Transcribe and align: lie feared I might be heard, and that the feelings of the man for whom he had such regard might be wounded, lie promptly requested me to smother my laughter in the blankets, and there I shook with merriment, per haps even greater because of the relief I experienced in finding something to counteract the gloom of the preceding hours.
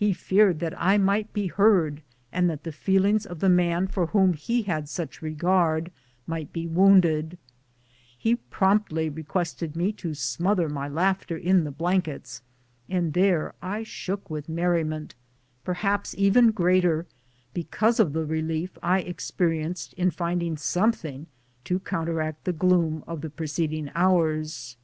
lie 0.00 0.12
feared 0.12 0.60
I 0.76 0.98
might 0.98 1.32
be 1.32 1.46
heard, 1.46 2.02
and 2.32 2.50
that 2.50 2.64
the 2.64 2.72
feelings 2.72 3.24
of 3.24 3.38
the 3.38 3.48
man 3.48 3.86
for 3.86 4.06
whom 4.06 4.32
he 4.32 4.62
had 4.62 4.88
such 4.88 5.22
regard 5.22 5.92
might 6.26 6.52
be 6.52 6.66
wounded, 6.66 7.38
lie 8.24 8.36
promptly 8.50 9.08
requested 9.08 9.76
me 9.76 9.92
to 9.92 10.14
smother 10.14 10.68
my 10.68 10.88
laughter 10.88 11.36
in 11.36 11.62
the 11.62 11.70
blankets, 11.70 12.42
and 12.88 13.12
there 13.12 13.54
I 13.62 13.84
shook 13.84 14.28
with 14.28 14.48
merriment, 14.48 15.14
per 15.62 15.74
haps 15.74 16.12
even 16.18 16.50
greater 16.50 17.06
because 17.54 18.00
of 18.00 18.14
the 18.14 18.24
relief 18.24 18.76
I 18.82 18.98
experienced 18.98 19.92
in 19.92 20.10
finding 20.10 20.56
something 20.56 21.28
to 21.66 21.78
counteract 21.78 22.46
the 22.46 22.52
gloom 22.52 23.04
of 23.06 23.20
the 23.20 23.30
preceding 23.30 23.92
hours. 23.94 24.76